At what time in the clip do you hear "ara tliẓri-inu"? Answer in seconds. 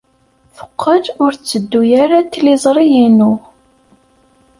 2.03-3.33